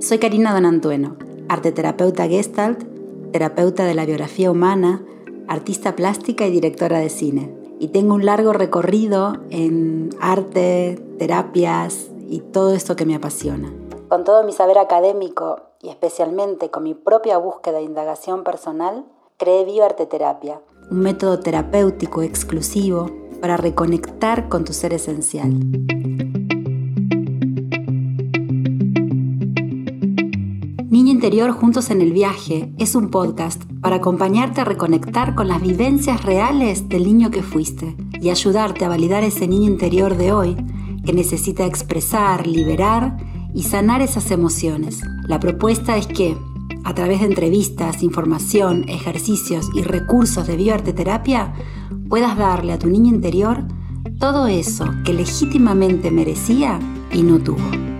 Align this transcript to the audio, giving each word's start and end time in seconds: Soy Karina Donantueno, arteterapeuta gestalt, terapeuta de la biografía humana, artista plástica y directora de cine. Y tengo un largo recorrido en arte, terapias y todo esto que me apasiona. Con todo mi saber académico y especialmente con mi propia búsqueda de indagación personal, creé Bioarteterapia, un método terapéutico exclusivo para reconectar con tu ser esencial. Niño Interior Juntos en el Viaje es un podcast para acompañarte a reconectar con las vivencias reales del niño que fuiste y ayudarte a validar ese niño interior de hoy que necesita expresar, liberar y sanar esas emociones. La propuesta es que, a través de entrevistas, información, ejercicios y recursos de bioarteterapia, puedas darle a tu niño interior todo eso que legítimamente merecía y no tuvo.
Soy 0.00 0.20
Karina 0.20 0.54
Donantueno, 0.54 1.16
arteterapeuta 1.48 2.28
gestalt, 2.28 2.84
terapeuta 3.32 3.84
de 3.84 3.94
la 3.94 4.06
biografía 4.06 4.48
humana, 4.48 5.04
artista 5.48 5.96
plástica 5.96 6.46
y 6.46 6.52
directora 6.52 7.00
de 7.00 7.08
cine. 7.08 7.52
Y 7.80 7.88
tengo 7.88 8.14
un 8.14 8.24
largo 8.24 8.52
recorrido 8.52 9.38
en 9.50 10.10
arte, 10.20 11.04
terapias 11.18 12.10
y 12.28 12.40
todo 12.40 12.74
esto 12.74 12.94
que 12.94 13.06
me 13.06 13.16
apasiona. 13.16 13.72
Con 14.08 14.22
todo 14.22 14.44
mi 14.44 14.52
saber 14.52 14.78
académico 14.78 15.62
y 15.82 15.88
especialmente 15.88 16.70
con 16.70 16.84
mi 16.84 16.94
propia 16.94 17.36
búsqueda 17.36 17.78
de 17.78 17.84
indagación 17.84 18.44
personal, 18.44 19.04
creé 19.36 19.64
Bioarteterapia, 19.64 20.60
un 20.92 21.00
método 21.00 21.40
terapéutico 21.40 22.22
exclusivo 22.22 23.10
para 23.40 23.56
reconectar 23.56 24.48
con 24.48 24.64
tu 24.64 24.72
ser 24.72 24.94
esencial. 24.94 25.54
Niño 30.98 31.12
Interior 31.12 31.52
Juntos 31.52 31.90
en 31.90 32.00
el 32.00 32.12
Viaje 32.12 32.74
es 32.76 32.96
un 32.96 33.08
podcast 33.08 33.62
para 33.80 33.96
acompañarte 33.96 34.60
a 34.60 34.64
reconectar 34.64 35.36
con 35.36 35.46
las 35.46 35.62
vivencias 35.62 36.24
reales 36.24 36.88
del 36.88 37.04
niño 37.04 37.30
que 37.30 37.44
fuiste 37.44 37.94
y 38.20 38.30
ayudarte 38.30 38.84
a 38.84 38.88
validar 38.88 39.22
ese 39.22 39.46
niño 39.46 39.68
interior 39.68 40.16
de 40.16 40.32
hoy 40.32 40.56
que 41.06 41.12
necesita 41.12 41.66
expresar, 41.66 42.48
liberar 42.48 43.16
y 43.54 43.62
sanar 43.62 44.02
esas 44.02 44.32
emociones. 44.32 45.00
La 45.28 45.38
propuesta 45.38 45.96
es 45.96 46.08
que, 46.08 46.36
a 46.82 46.94
través 46.94 47.20
de 47.20 47.26
entrevistas, 47.26 48.02
información, 48.02 48.88
ejercicios 48.88 49.68
y 49.76 49.82
recursos 49.82 50.48
de 50.48 50.56
bioarteterapia, 50.56 51.54
puedas 52.08 52.36
darle 52.36 52.72
a 52.72 52.78
tu 52.80 52.88
niño 52.88 53.14
interior 53.14 53.62
todo 54.18 54.48
eso 54.48 54.84
que 55.04 55.12
legítimamente 55.12 56.10
merecía 56.10 56.80
y 57.12 57.22
no 57.22 57.38
tuvo. 57.38 57.97